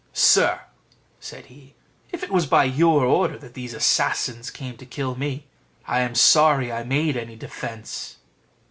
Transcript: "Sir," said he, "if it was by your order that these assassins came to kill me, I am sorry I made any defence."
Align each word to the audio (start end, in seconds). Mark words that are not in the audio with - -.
"Sir," 0.13 0.61
said 1.19 1.45
he, 1.45 1.75
"if 2.11 2.23
it 2.23 2.31
was 2.31 2.47
by 2.47 2.63
your 2.63 3.05
order 3.05 3.37
that 3.37 3.53
these 3.53 3.75
assassins 3.75 4.49
came 4.49 4.75
to 4.77 4.85
kill 4.87 5.13
me, 5.15 5.45
I 5.85 5.99
am 5.99 6.15
sorry 6.15 6.71
I 6.71 6.81
made 6.83 7.15
any 7.15 7.35
defence." 7.35 8.17